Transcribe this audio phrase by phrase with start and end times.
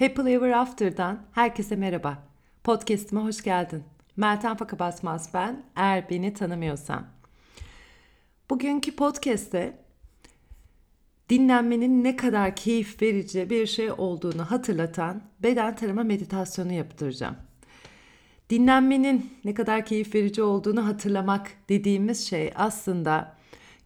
[0.00, 2.18] Happily Ever After'dan herkese merhaba.
[2.64, 3.84] Podcast'ime hoş geldin.
[4.16, 7.06] Meltem Fakabasmaz ben, eğer beni tanımıyorsan.
[8.50, 9.78] Bugünkü podcast'te
[11.30, 17.36] dinlenmenin ne kadar keyif verici bir şey olduğunu hatırlatan beden tanıma meditasyonu yaptıracağım.
[18.50, 23.36] Dinlenmenin ne kadar keyif verici olduğunu hatırlamak dediğimiz şey aslında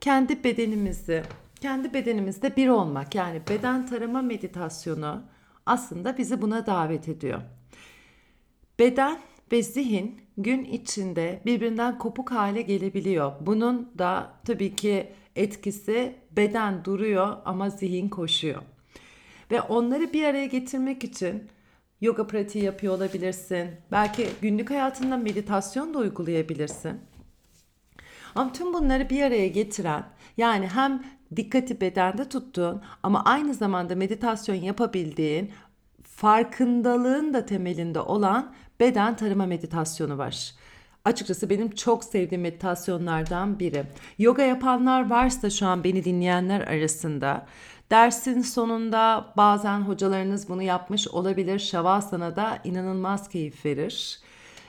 [0.01, 1.23] kendi bedenimizi,
[1.61, 5.34] kendi bedenimizde bir olmak yani beden tarama meditasyonu
[5.67, 7.41] aslında bizi buna davet ediyor.
[8.79, 9.19] Beden
[9.53, 13.33] ve zihin gün içinde birbirinden kopuk hale gelebiliyor.
[13.41, 18.63] Bunun da tabii ki etkisi beden duruyor ama zihin koşuyor.
[19.51, 21.49] Ve onları bir araya getirmek için
[22.01, 23.71] yoga pratiği yapıyor olabilirsin.
[23.93, 27.01] Belki günlük hayatında meditasyon da uygulayabilirsin.
[28.35, 30.05] Ama tüm bunları bir araya getiren
[30.37, 31.03] yani hem
[31.37, 35.51] dikkati bedende tuttuğun ama aynı zamanda meditasyon yapabildiğin
[36.03, 40.55] farkındalığın da temelinde olan beden tarıma meditasyonu var.
[41.05, 43.85] Açıkçası benim çok sevdiğim meditasyonlardan biri.
[44.19, 47.47] Yoga yapanlar varsa şu an beni dinleyenler arasında
[47.91, 51.59] dersin sonunda bazen hocalarınız bunu yapmış olabilir.
[51.59, 54.21] Shavasana da inanılmaz keyif verir.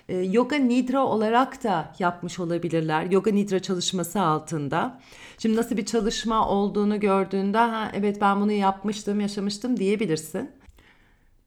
[0.09, 3.03] E, yoga Nidra olarak da yapmış olabilirler.
[3.11, 4.99] Yoga Nidra çalışması altında.
[5.37, 10.51] Şimdi nasıl bir çalışma olduğunu gördüğünde ha evet ben bunu yapmıştım, yaşamıştım diyebilirsin.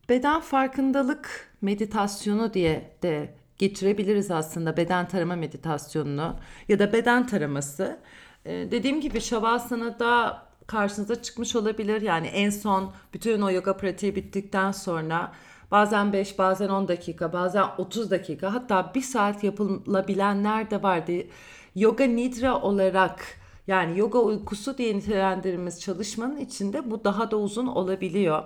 [0.08, 6.36] Beden farkındalık meditasyonu diye de geçirebiliriz aslında beden tarama meditasyonunu
[6.68, 7.98] ya da beden taraması.
[8.44, 9.98] Ee, dediğim gibi Shavasana
[10.66, 12.02] karşınıza çıkmış olabilir.
[12.02, 15.32] Yani en son bütün o yoga pratiği bittikten sonra
[15.70, 21.12] bazen 5 bazen 10 dakika bazen 30 dakika hatta 1 saat yapılabilenler de vardı.
[21.74, 23.24] Yoga Nidra olarak
[23.66, 28.42] yani yoga uykusu diye nitelendirdiğimiz çalışmanın içinde bu daha da uzun olabiliyor.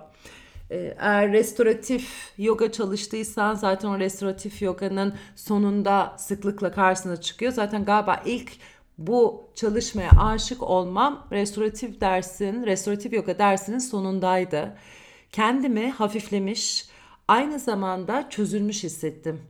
[0.71, 7.53] Ee, eğer restoratif yoga çalıştıysan zaten o restoratif yoganın sonunda sıklıkla karşısına çıkıyor.
[7.53, 8.53] Zaten galiba ilk
[8.99, 14.77] bu çalışmaya aşık olmam restoratif dersin, restoratif yoga dersinin sonundaydı.
[15.33, 16.87] Kendimi hafiflemiş,
[17.33, 19.41] aynı zamanda çözülmüş hissettim.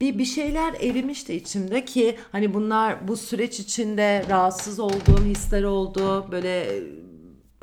[0.00, 6.26] Bir bir şeyler erimişti içimde ki hani bunlar bu süreç içinde rahatsız olduğum hisler oldu.
[6.32, 6.82] Böyle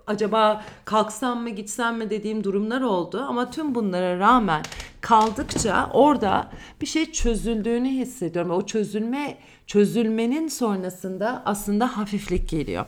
[0.07, 4.63] acaba kalksam mı gitsem mi dediğim durumlar oldu ama tüm bunlara rağmen
[5.01, 8.51] kaldıkça orada bir şey çözüldüğünü hissediyorum.
[8.51, 9.37] O çözülme
[9.67, 12.85] çözülmenin sonrasında aslında hafiflik geliyor.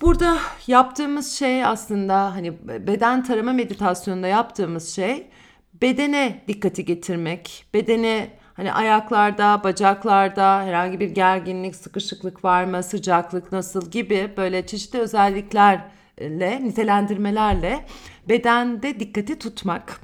[0.00, 2.52] Burada yaptığımız şey aslında hani
[2.86, 5.26] beden tarama meditasyonunda yaptığımız şey
[5.82, 13.90] bedene dikkati getirmek, bedene hani ayaklarda, bacaklarda herhangi bir gerginlik, sıkışıklık var mı, sıcaklık nasıl
[13.90, 17.86] gibi böyle çeşitli özelliklerle, nitelendirmelerle
[18.28, 20.00] bedende dikkati tutmak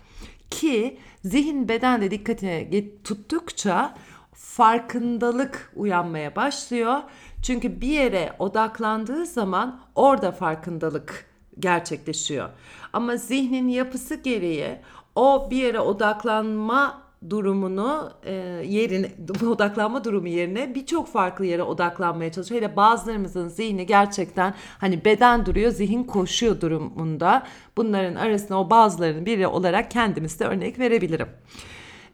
[0.50, 3.94] ki zihin bedende dikkatini tuttukça
[4.32, 7.02] farkındalık uyanmaya başlıyor.
[7.46, 11.26] Çünkü bir yere odaklandığı zaman orada farkındalık
[11.58, 12.48] gerçekleşiyor.
[12.92, 14.76] Ama zihnin yapısı gereği
[15.14, 18.32] o bir yere odaklanma durumunu e,
[18.66, 19.10] yerine
[19.48, 22.62] odaklanma durumu yerine birçok farklı yere odaklanmaya çalışıyor.
[22.62, 27.46] Hele bazılarımızın zihni gerçekten hani beden duruyor, zihin koşuyor durumunda.
[27.76, 31.28] Bunların arasında o bazılarının biri olarak kendimiz de örnek verebilirim.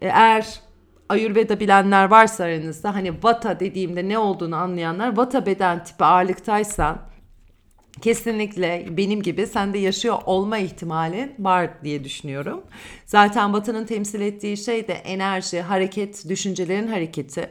[0.01, 0.61] E, eğer
[1.09, 6.99] Ayurveda bilenler varsa aranızda hani Vata dediğimde ne olduğunu anlayanlar Vata beden tipi ağırlıktaysan
[8.01, 12.63] kesinlikle benim gibi sende yaşıyor olma ihtimalin var diye düşünüyorum.
[13.07, 17.51] Zaten Batı'nın temsil ettiği şey de enerji, hareket, düşüncelerin hareketi.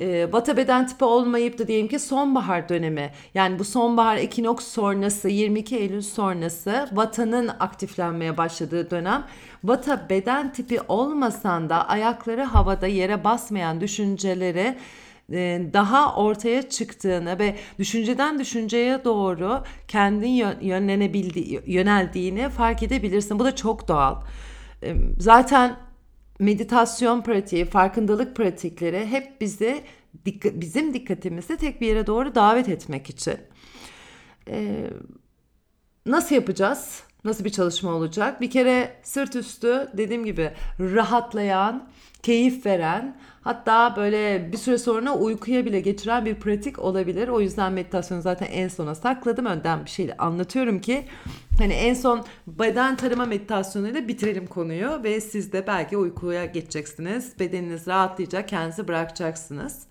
[0.00, 5.28] Ee, Vata beden tipi olmayıp da diyelim ki sonbahar dönemi yani bu sonbahar ekinoks sonrası
[5.28, 9.24] 22 Eylül sonrası Vata'nın aktiflenmeye başladığı dönem
[9.64, 14.76] Vata beden tipi olmasan da ayakları havada yere basmayan düşünceleri
[15.32, 23.38] e, daha ortaya çıktığını ve düşünceden düşünceye doğru kendin yönlenebildiği, yöneldiğini fark edebilirsin.
[23.38, 24.16] Bu da çok doğal.
[24.82, 25.76] E, zaten
[26.38, 29.84] meditasyon pratiği, farkındalık pratikleri hep bizi
[30.44, 33.38] bizim dikkatimizi tek bir yere doğru davet etmek için.
[34.48, 34.86] E,
[36.06, 37.02] nasıl yapacağız?
[37.24, 38.40] Nasıl bir çalışma olacak?
[38.40, 41.88] Bir kere sırt üstü dediğim gibi rahatlayan,
[42.22, 47.28] keyif veren hatta böyle bir süre sonra uykuya bile geçiren bir pratik olabilir.
[47.28, 49.46] O yüzden meditasyonu zaten en sona sakladım.
[49.46, 51.04] Önden bir şey anlatıyorum ki
[51.58, 57.40] hani en son beden tarıma meditasyonuyla bitirelim konuyu ve siz de belki uykuya geçeceksiniz.
[57.40, 59.82] Bedeniniz rahatlayacak, kendinizi bırakacaksınız.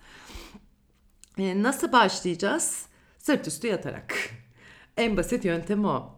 [1.38, 2.86] Ee, nasıl başlayacağız?
[3.18, 4.16] Sırt üstü yatarak.
[4.98, 6.16] En basit yöntem o.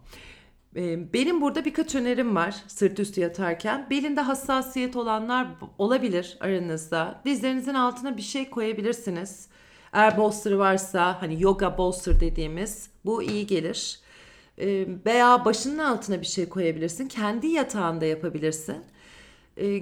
[1.14, 3.88] Benim burada birkaç önerim var sırt üstü yatarken.
[3.90, 7.22] Belinde hassasiyet olanlar olabilir aranızda.
[7.26, 9.48] Dizlerinizin altına bir şey koyabilirsiniz.
[9.94, 14.00] Eğer bolster varsa hani yoga bolster dediğimiz bu iyi gelir.
[15.06, 17.08] Veya başının altına bir şey koyabilirsin.
[17.08, 18.78] Kendi yatağında yapabilirsin.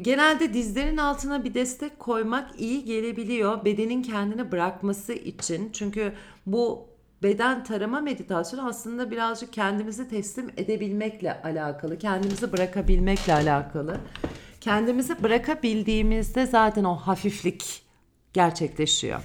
[0.02, 3.66] Genelde dizlerin altına bir destek koymak iyi gelebiliyor.
[3.66, 5.70] Bedenin kendini bırakması için.
[5.74, 6.14] Çünkü
[6.46, 6.88] bu
[7.24, 11.98] beden tarama meditasyonu aslında birazcık kendimizi teslim edebilmekle alakalı.
[11.98, 13.98] Kendimizi bırakabilmekle alakalı.
[14.62, 17.84] Kendimizi bırakabildiğimizde zaten o hafiflik
[18.34, 19.22] gerçekleşiyor.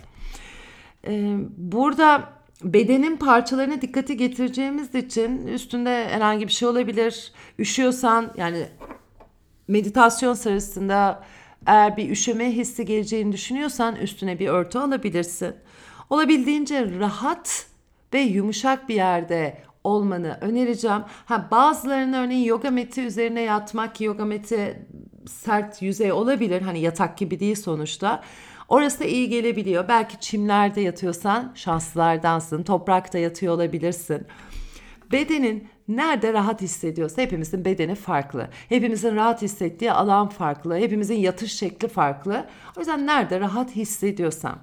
[1.07, 2.33] Ee, burada
[2.65, 7.33] bedenin parçalarına dikkati getireceğimiz için üstünde herhangi bir şey olabilir.
[7.59, 8.67] Üşüyorsan yani
[9.69, 11.25] meditasyon sırasında
[11.67, 15.55] eğer bir üşüme hissi geleceğini düşünüyorsan üstüne bir örtü alabilirsin.
[16.11, 17.68] Olabildiğince rahat
[18.15, 21.03] ve yumuşak bir yerde olmanı önereceğim.
[21.25, 24.87] Ha bazılarının örneğin yoga meti üzerine yatmak ki yoga meti
[25.27, 26.63] sert yüzey olabilir.
[26.63, 28.23] Hani yatak gibi değil sonuçta.
[28.69, 29.89] Orası da iyi gelebiliyor.
[29.89, 32.63] Belki çimlerde yatıyorsan şanslılardansın.
[32.63, 34.27] Toprakta yatıyor olabilirsin.
[35.13, 38.49] Bedenin nerede rahat hissediyorsa hepimizin bedeni farklı.
[38.69, 40.77] Hepimizin rahat hissettiği alan farklı.
[40.77, 42.47] Hepimizin yatış şekli farklı.
[42.77, 44.59] O yüzden nerede rahat hissediyorsan.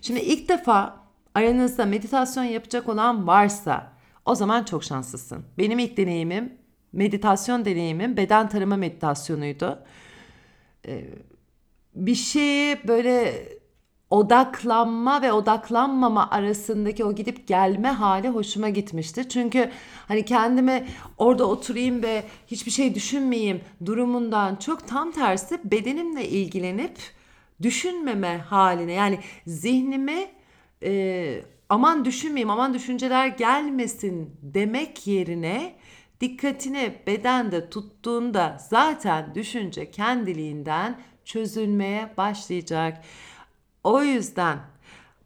[0.00, 1.05] Şimdi ilk defa
[1.36, 3.92] aranızda meditasyon yapacak olan varsa
[4.24, 5.44] o zaman çok şanslısın.
[5.58, 6.52] Benim ilk deneyimim
[6.92, 9.78] meditasyon deneyimim beden tarama meditasyonuydu.
[10.86, 11.04] Ee,
[11.94, 13.48] bir şeye böyle
[14.10, 19.28] odaklanma ve odaklanmama arasındaki o gidip gelme hali hoşuma gitmişti.
[19.28, 19.70] Çünkü
[20.08, 20.86] hani kendimi
[21.18, 26.98] orada oturayım ve hiçbir şey düşünmeyeyim durumundan çok tam tersi bedenimle ilgilenip
[27.62, 30.35] düşünmeme haline yani zihnime
[30.82, 35.76] e, aman düşünmeyeyim aman düşünceler gelmesin demek yerine
[36.20, 43.04] dikkatini bedende tuttuğunda zaten düşünce kendiliğinden çözülmeye başlayacak.
[43.84, 44.58] O yüzden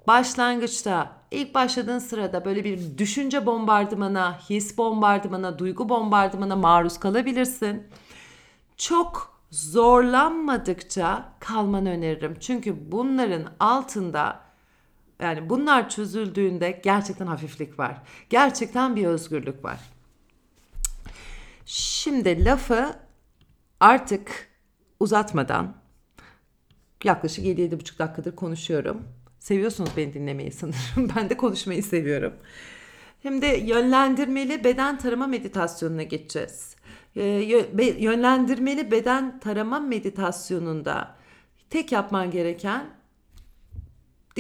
[0.07, 7.83] başlangıçta ilk başladığın sırada böyle bir düşünce bombardımana, his bombardımana, duygu bombardımana maruz kalabilirsin.
[8.77, 12.37] Çok zorlanmadıkça kalmanı öneririm.
[12.41, 14.50] Çünkü bunların altında
[15.23, 18.03] yani bunlar çözüldüğünde gerçekten hafiflik var.
[18.31, 19.81] Gerçekten bir özgürlük var.
[21.67, 22.95] Şimdi lafı
[23.81, 24.49] artık
[25.01, 25.77] uzatmadan
[27.05, 29.03] yaklaşık 7-7,5 dakikadır konuşuyorum.
[29.39, 31.13] Seviyorsunuz beni dinlemeyi sanırım.
[31.17, 32.33] ben de konuşmayı seviyorum.
[33.25, 36.77] De yönlendirmeli beden tarama meditasyonuna geçeceğiz.
[37.17, 37.23] Ee,
[37.99, 41.17] yönlendirmeli beden tarama meditasyonunda
[41.71, 43.00] tek yapman gereken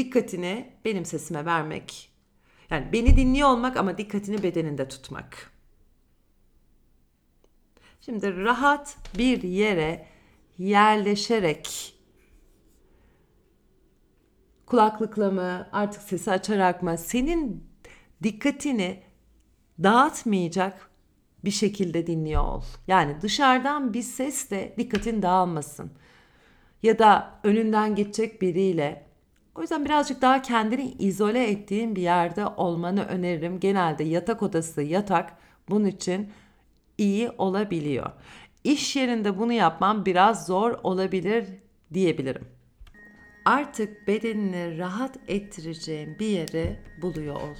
[0.00, 2.12] dikkatini benim sesime vermek.
[2.70, 5.52] Yani beni dinliyor olmak ama dikkatini bedeninde tutmak.
[8.00, 10.06] Şimdi rahat bir yere
[10.58, 11.94] yerleşerek
[14.66, 17.64] kulaklıkla mı artık sesi açarak mı senin
[18.22, 19.02] dikkatini
[19.82, 20.90] dağıtmayacak
[21.44, 22.62] bir şekilde dinliyor ol.
[22.86, 25.92] Yani dışarıdan bir ses de dikkatin dağılmasın.
[26.82, 29.09] Ya da önünden geçecek biriyle.
[29.60, 33.60] O yüzden birazcık daha kendini izole ettiğin bir yerde olmanı öneririm.
[33.60, 35.32] Genelde yatak odası, yatak
[35.68, 36.32] bunun için
[36.98, 38.10] iyi olabiliyor.
[38.64, 41.46] İş yerinde bunu yapmam biraz zor olabilir
[41.94, 42.48] diyebilirim.
[43.44, 47.56] Artık bedenini rahat ettireceğin bir yeri buluyor ol.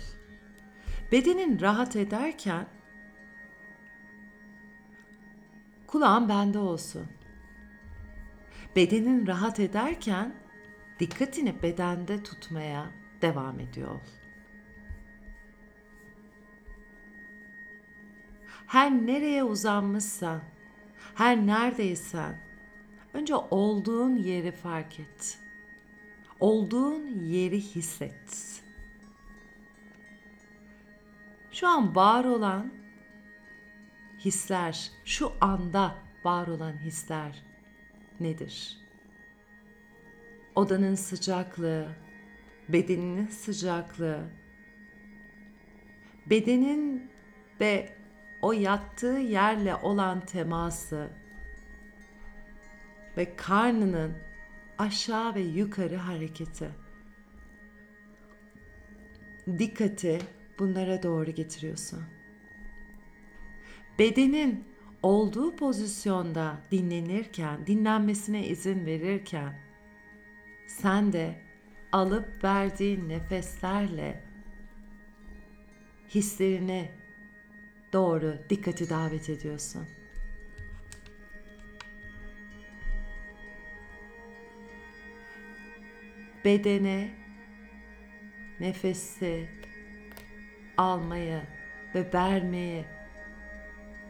[1.12, 2.66] Bedenin rahat ederken
[5.86, 7.06] kulağın bende olsun.
[8.76, 10.39] Bedenin rahat ederken
[11.00, 12.90] dikkatini bedende tutmaya
[13.22, 14.00] devam ediyor.
[18.66, 20.40] Her nereye uzanmışsan,
[21.14, 22.40] her neredeysen
[23.14, 25.38] önce olduğun yeri fark et.
[26.40, 28.62] Olduğun yeri hisset.
[31.52, 32.72] Şu an var olan
[34.18, 37.42] hisler, şu anda var olan hisler
[38.20, 38.79] nedir?
[40.54, 41.88] Odanın sıcaklığı,
[42.68, 44.20] bedeninin sıcaklığı,
[46.26, 47.10] bedenin
[47.60, 47.92] ve
[48.42, 51.10] o yattığı yerle olan teması
[53.16, 54.12] ve karnının
[54.78, 56.70] aşağı ve yukarı hareketi.
[59.58, 60.18] Dikkati
[60.58, 62.02] bunlara doğru getiriyorsun.
[63.98, 64.64] Bedenin
[65.02, 69.69] olduğu pozisyonda dinlenirken, dinlenmesine izin verirken
[70.78, 71.34] sen de
[71.92, 74.22] alıp verdiğin nefeslerle
[76.08, 76.90] hislerini
[77.92, 79.88] doğru dikkati davet ediyorsun.
[86.44, 87.10] Bedene
[88.60, 89.48] nefesi
[90.76, 91.40] almayı
[91.94, 92.84] ve vermeyi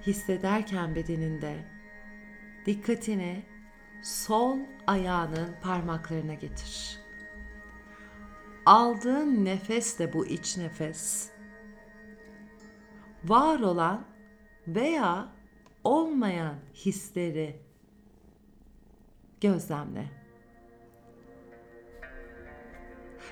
[0.06, 1.56] hissederken bedeninde
[2.66, 3.49] dikkatini
[4.02, 7.00] sol ayağının parmaklarına getir.
[8.66, 11.30] Aldığın nefes de bu iç nefes.
[13.24, 14.04] Var olan
[14.68, 15.28] veya
[15.84, 17.60] olmayan hisleri
[19.40, 20.20] gözlemle.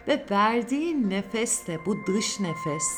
[0.09, 2.97] Ve verdiğin nefes de bu dış nefes.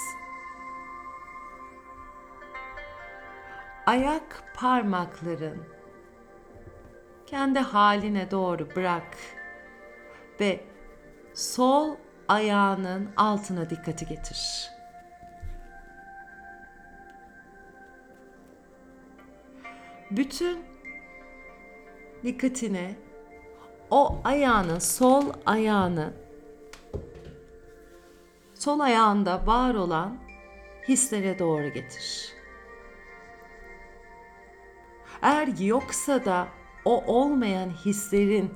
[3.87, 5.80] Ayak parmakların
[7.31, 9.17] kendi haline doğru bırak
[10.41, 10.61] ve
[11.35, 11.97] sol
[12.29, 14.71] ayağının altına dikkati getir.
[20.11, 20.59] Bütün
[22.25, 22.95] dikkatini
[23.91, 26.13] o ayağını, sol ayağını
[28.55, 30.19] sol ayağında var olan
[30.89, 32.33] hislere doğru getir.
[35.23, 36.49] Eğer yoksa da
[36.85, 38.55] o olmayan hislerin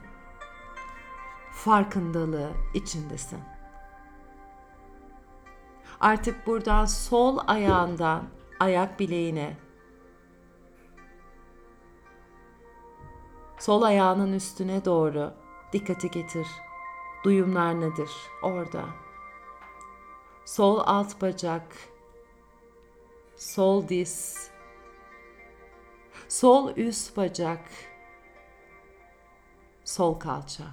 [1.52, 3.40] farkındalığı içindesin.
[6.00, 8.24] Artık buradan sol ayağından
[8.60, 9.56] ayak bileğine
[13.58, 15.34] sol ayağının üstüne doğru
[15.72, 16.46] dikkati getir.
[17.24, 18.10] Duyumlar nedir
[18.42, 18.84] orada?
[20.44, 21.76] Sol alt bacak,
[23.36, 24.50] sol diz,
[26.28, 27.60] sol üst bacak,
[29.84, 30.64] sol kalça.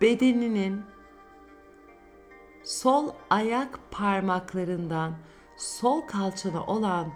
[0.00, 0.82] Bedeninin
[2.64, 5.14] sol ayak parmaklarından
[5.56, 7.12] sol kalçana olan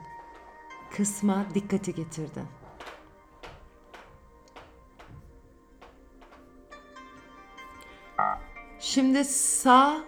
[0.97, 2.47] kısma dikkati getirdin.
[8.79, 10.05] Şimdi sağ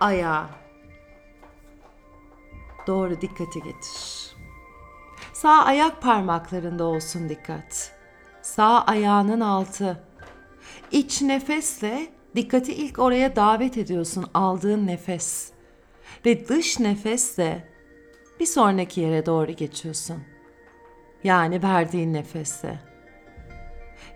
[0.00, 0.50] ayağa
[2.86, 4.36] doğru dikkati getir.
[5.32, 7.97] Sağ ayak parmaklarında olsun dikkat.
[8.48, 10.00] Sağ ayağının altı.
[10.92, 15.52] İç nefesle dikkati ilk oraya davet ediyorsun aldığın nefes.
[16.26, 17.68] Ve dış nefesle
[18.40, 20.22] bir sonraki yere doğru geçiyorsun.
[21.24, 22.78] Yani verdiğin nefesle.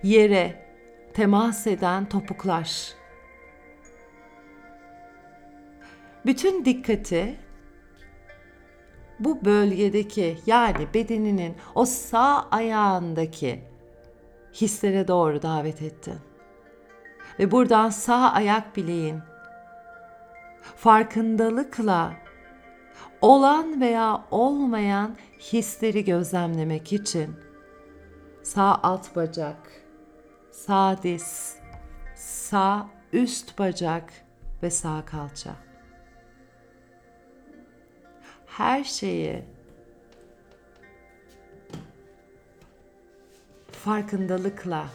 [0.02, 0.66] Yere
[1.14, 2.94] temas eden topuklar.
[6.26, 7.36] Bütün dikkati
[9.20, 13.71] bu bölgedeki yani bedeninin o sağ ayağındaki
[14.52, 16.18] hislere doğru davet ettin.
[17.38, 19.20] Ve buradan sağ ayak bileğin
[20.76, 22.12] farkındalıkla
[23.20, 27.36] olan veya olmayan hisleri gözlemlemek için
[28.42, 29.72] sağ alt bacak,
[30.50, 31.56] sağ diz,
[32.14, 34.12] sağ üst bacak
[34.62, 35.50] ve sağ kalça.
[38.46, 39.44] Her şeyi
[43.84, 44.90] farkındalıkla,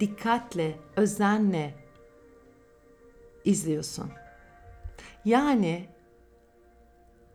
[0.00, 1.74] dikkatle, özenle
[3.44, 4.10] izliyorsun.
[5.24, 5.88] Yani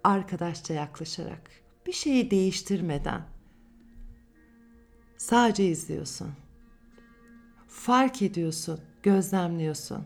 [0.03, 1.51] arkadaşça yaklaşarak,
[1.88, 3.22] bir şeyi değiştirmeden
[5.18, 6.34] sadece izliyorsun.
[7.68, 10.06] Fark ediyorsun, gözlemliyorsun.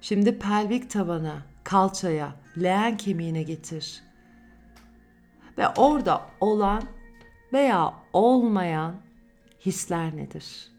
[0.00, 4.02] Şimdi pelvik tabana, kalçaya, leğen kemiğine getir.
[5.58, 6.93] Ve orada olan
[7.54, 8.94] veya olmayan
[9.66, 10.74] hisler nedir?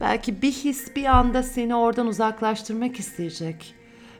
[0.00, 3.74] Belki bir his bir anda seni oradan uzaklaştırmak isteyecek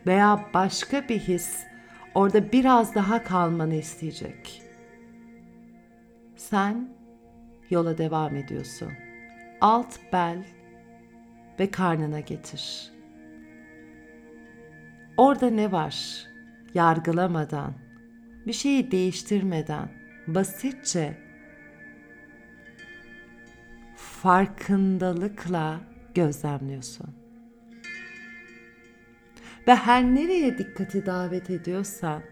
[0.06, 1.64] veya başka bir his
[2.14, 4.62] orada biraz daha kalmanı isteyecek.
[6.36, 6.88] Sen
[7.70, 8.92] yola devam ediyorsun.
[9.60, 10.44] Alt bel
[11.60, 12.95] ve karnına getir.
[15.16, 16.26] Orada ne var?
[16.74, 17.74] Yargılamadan,
[18.46, 19.88] bir şeyi değiştirmeden,
[20.26, 21.18] basitçe
[23.96, 25.80] farkındalıkla
[26.14, 27.16] gözlemliyorsun.
[29.68, 32.22] Ve her nereye dikkati davet ediyorsan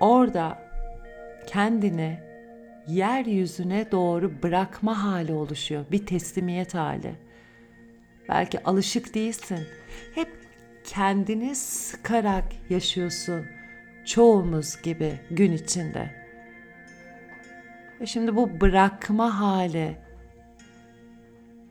[0.00, 0.58] orada
[1.46, 2.20] kendini
[2.86, 5.84] yeryüzüne doğru bırakma hali oluşuyor.
[5.90, 7.14] Bir teslimiyet hali.
[8.28, 9.60] Belki alışık değilsin.
[10.14, 10.43] Hep
[10.94, 13.46] kendini sıkarak yaşıyorsun.
[14.04, 16.10] Çoğumuz gibi gün içinde.
[18.00, 19.96] Ve şimdi bu bırakma hali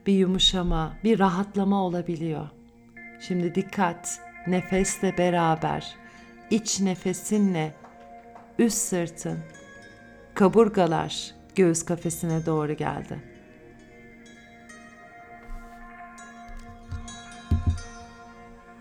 [0.06, 2.48] bir yumuşama, bir rahatlama olabiliyor.
[3.20, 5.96] Şimdi dikkat, nefesle beraber,
[6.50, 7.74] iç nefesinle
[8.58, 9.38] üst sırtın,
[10.34, 13.33] kaburgalar göğüs kafesine doğru geldi.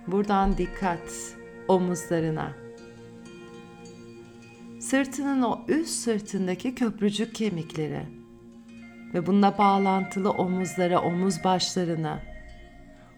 [0.08, 1.36] Buradan dikkat
[1.68, 2.52] omuzlarına.
[4.80, 8.06] Sırtının o üst sırtındaki köprücük kemikleri
[9.14, 12.20] ve bununla bağlantılı omuzlara, omuz başlarına.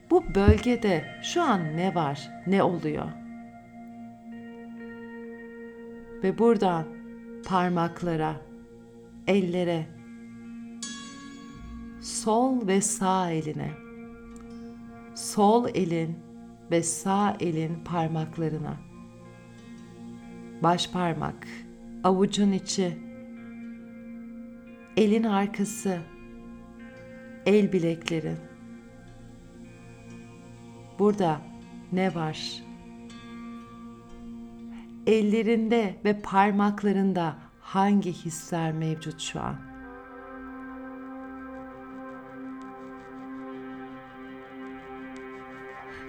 [0.10, 3.06] Bu bölgede şu an ne var, ne oluyor?
[6.24, 6.86] Ve buradan
[7.46, 8.36] parmaklara,
[9.28, 9.86] ellere,
[12.02, 13.72] sol ve sağ eline,
[15.16, 16.18] sol elin
[16.72, 18.78] ve sağ elin parmaklarına,
[20.64, 21.48] baş parmak,
[22.04, 22.98] avucun içi,
[24.98, 26.00] elin arkası,
[27.46, 28.36] el bilekleri.
[31.00, 31.42] Burada
[31.92, 32.64] ne var?
[35.08, 39.75] Ellerinde ve parmaklarında hangi hisler mevcut şu an?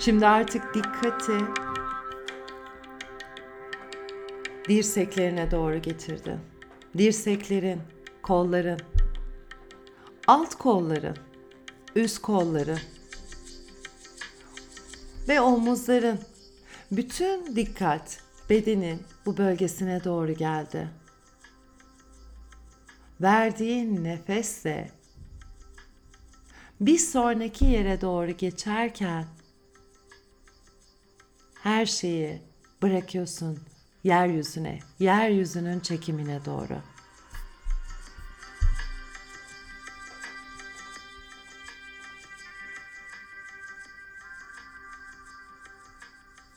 [0.06, 1.38] Şimdi artık dikkati
[4.68, 6.40] dirseklerine doğru getirdin.
[6.98, 7.80] Dirseklerin,
[8.22, 8.80] kolların,
[10.26, 11.16] alt kolların,
[11.96, 12.76] üst kolları
[15.28, 16.18] ve omuzların.
[16.92, 18.20] Bütün dikkat
[18.50, 20.88] bedenin bu bölgesine doğru geldi.
[23.20, 24.90] Verdiğin nefesle
[26.80, 29.24] bir sonraki yere doğru geçerken
[31.66, 32.42] her şeyi
[32.82, 33.58] bırakıyorsun
[34.04, 36.78] yeryüzüne, yeryüzünün çekimine doğru.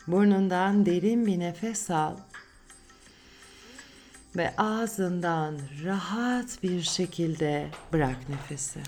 [0.07, 2.15] Burnundan derin bir nefes al
[4.36, 8.79] ve ağzından rahat bir şekilde bırak nefesi.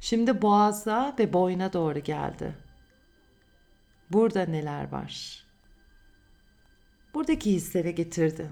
[0.00, 2.56] Şimdi boğaza ve boyna doğru geldi.
[4.10, 5.44] Burada neler var?
[7.14, 8.50] Buradaki hislere getirdi.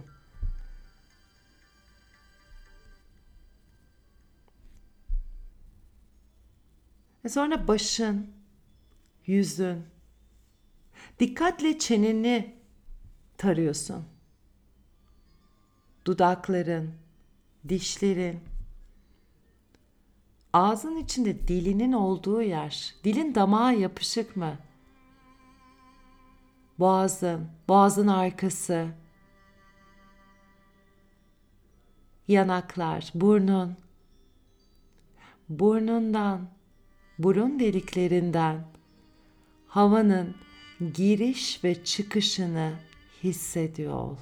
[7.24, 8.30] Ve sonra başın,
[9.26, 9.86] yüzün,
[11.20, 12.56] dikkatle çeneni
[13.38, 14.04] tarıyorsun.
[16.04, 16.94] Dudakların,
[17.68, 18.40] dişlerin,
[20.52, 24.58] ağzın içinde dilinin olduğu yer, dilin damağa yapışık mı?
[26.78, 28.88] Boğazın, boğazın arkası,
[32.28, 33.76] yanaklar, burnun,
[35.48, 36.48] burnundan,
[37.18, 38.66] burun deliklerinden
[39.68, 40.36] havanın
[40.94, 42.72] giriş ve çıkışını
[43.22, 44.16] hissediyor ol.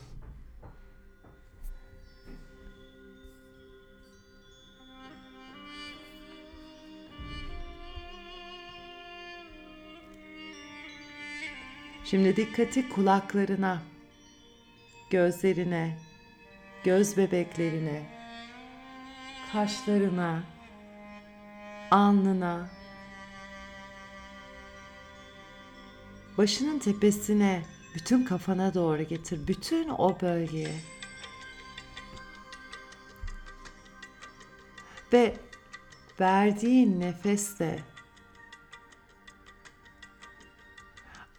[12.04, 13.82] Şimdi dikkati kulaklarına,
[15.10, 15.98] gözlerine,
[16.84, 18.02] göz bebeklerine,
[19.52, 20.42] kaşlarına,
[21.90, 22.68] alnına,
[26.38, 27.62] başının tepesine,
[27.94, 30.80] bütün kafana doğru getir, bütün o bölgeye.
[35.12, 35.36] Ve
[36.20, 37.93] verdiğin nefeste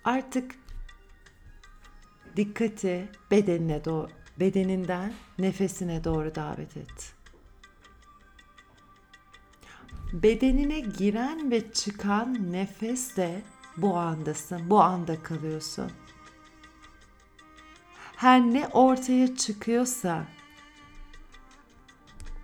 [0.06, 0.56] Artık
[2.36, 7.13] dikkati bedenine doğru, bedeninden nefesine doğru davet et.
[10.13, 13.41] Bedenine giren ve çıkan nefesle
[13.78, 15.91] bu andasın, bu anda kalıyorsun.
[18.15, 20.26] Her ne ortaya çıkıyorsa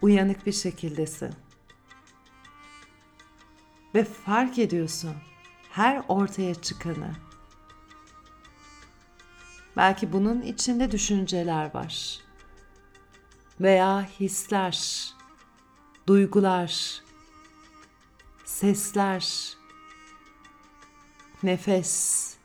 [0.01, 1.33] uyanık bir şekildesin.
[3.95, 5.15] Ve fark ediyorsun
[5.69, 7.30] her ortaya çıkanı.
[9.77, 12.19] Belki bunun içinde düşünceler var.
[13.61, 15.07] Veya hisler,
[16.07, 17.01] duygular,
[18.45, 19.53] sesler,
[21.43, 22.35] nefes.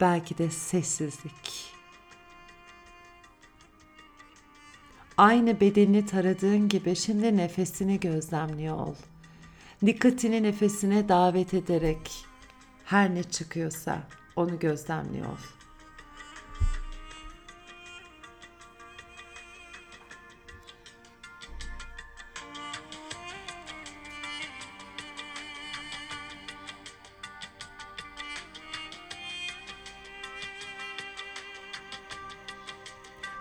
[0.00, 1.72] Belki de sessizlik.
[5.16, 8.94] Aynı bedenini taradığın gibi şimdi nefesini gözlemliyor ol
[9.86, 12.26] dikkatini nefesine davet ederek
[12.84, 14.02] her ne çıkıyorsa
[14.36, 15.38] Onu gözlemliyor.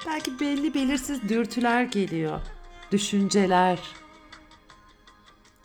[0.08, 2.41] Belki belli belirsiz dürtüler geliyor.
[2.91, 3.80] Düşünceler,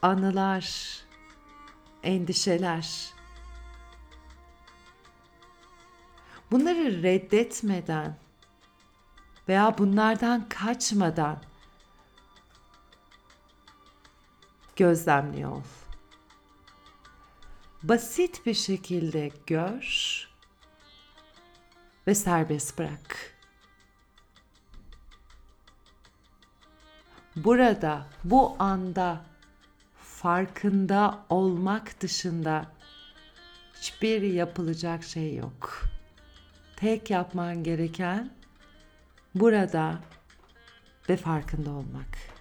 [0.05, 0.97] anılar,
[2.03, 3.15] endişeler.
[6.51, 8.17] Bunları reddetmeden
[9.49, 11.43] veya bunlardan kaçmadan
[14.77, 15.63] gözlemliyor ol.
[17.83, 20.29] Basit bir şekilde gör
[22.07, 23.37] ve serbest bırak.
[27.37, 29.34] Burada, bu anda
[30.25, 32.67] farkında olmak dışında
[33.75, 35.83] hiçbir yapılacak şey yok.
[36.77, 38.31] Tek yapman gereken
[39.35, 39.99] burada
[41.09, 42.34] ve farkında olmak.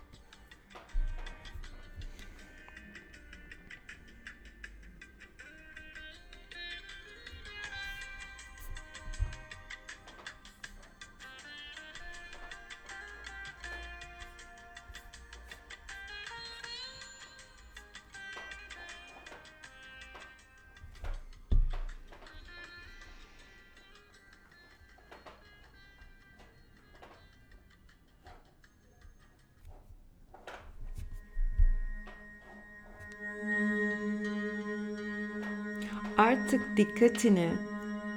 [36.18, 37.50] Artık dikkatini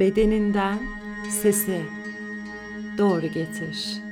[0.01, 0.79] bedeninden
[1.31, 1.83] sese
[2.99, 4.03] doğru getir.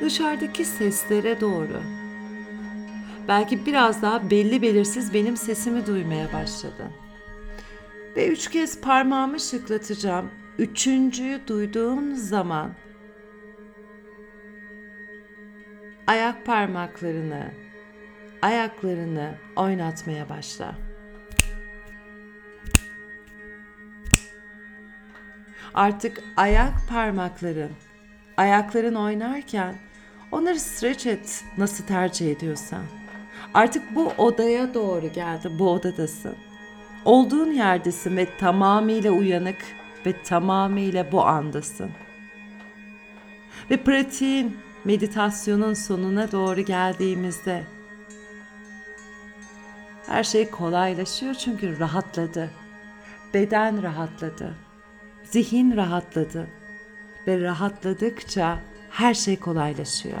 [0.00, 1.82] Dışarıdaki seslere doğru.
[3.28, 6.92] Belki biraz daha belli belirsiz benim sesimi duymaya başladın.
[8.16, 10.30] Ve üç kez parmağımı şıklatacağım.
[10.58, 12.70] Üçüncüyü duyduğun zaman
[16.06, 17.50] ayak parmaklarını,
[18.42, 20.74] ayaklarını oynatmaya başla.
[25.74, 27.70] Artık ayak parmakların,
[28.36, 29.74] ayakların oynarken
[30.32, 32.82] onları stretch et nasıl tercih ediyorsan.
[33.54, 36.34] Artık bu odaya doğru geldi, bu odadasın.
[37.04, 39.56] Olduğun yerdesin ve tamamıyla uyanık
[40.06, 41.90] ve tamamıyla bu andasın.
[43.70, 47.62] Ve pratiğin, meditasyonun sonuna doğru geldiğimizde
[50.08, 52.50] her şey kolaylaşıyor çünkü rahatladı.
[53.34, 54.54] Beden rahatladı.
[55.24, 56.48] Zihin rahatladı.
[57.26, 58.58] Ve rahatladıkça
[58.90, 60.18] her şey kolaylaşıyor.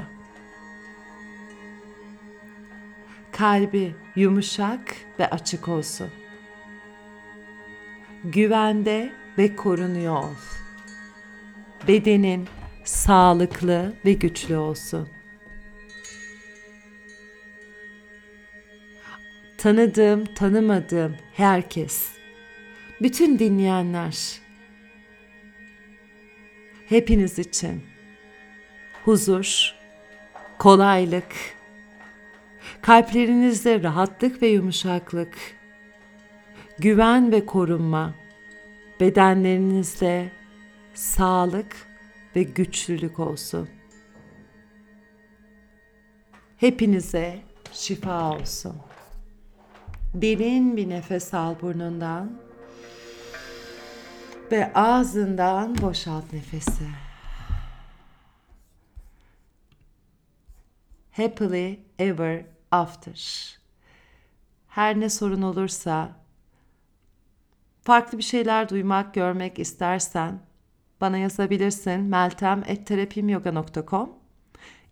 [3.32, 6.08] Kalbi yumuşak ve açık olsun.
[8.24, 10.34] Güvende ve korunuyor ol.
[11.88, 12.48] Bedenin
[12.84, 15.08] sağlıklı ve güçlü olsun.
[19.58, 22.08] Tanıdığım, tanımadığım herkes,
[23.02, 24.40] bütün dinleyenler,
[26.88, 27.82] hepiniz için
[29.04, 29.74] huzur,
[30.58, 31.34] kolaylık,
[32.82, 35.36] kalplerinizde rahatlık ve yumuşaklık,
[36.78, 38.14] güven ve korunma,
[39.00, 40.32] bedenlerinizde
[40.94, 41.76] sağlık
[42.36, 43.68] ve güçlülük olsun.
[46.56, 47.38] Hepinize
[47.72, 48.87] şifa olsun.
[50.14, 52.32] Derin bir nefes al burnundan.
[54.52, 56.84] Ve ağzından boşalt nefesi.
[61.12, 63.58] Happily ever after.
[64.68, 66.16] Her ne sorun olursa,
[67.82, 70.40] farklı bir şeyler duymak, görmek istersen
[71.00, 74.10] bana yazabilirsin meltem.terapimyoga.com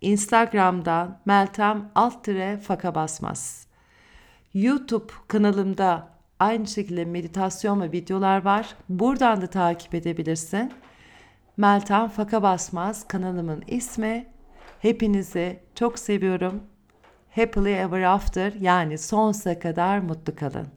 [0.00, 2.28] Instagram'dan meltem alt
[2.66, 3.65] faka basmaz.
[4.54, 6.08] YouTube kanalımda
[6.40, 8.74] aynı şekilde meditasyon ve videolar var.
[8.88, 10.72] Buradan da takip edebilirsin.
[11.56, 14.26] Meltem Faka Basmaz kanalımın ismi.
[14.80, 16.62] Hepinizi çok seviyorum.
[17.30, 20.75] Happily Ever After yani sonsuza kadar mutlu kalın.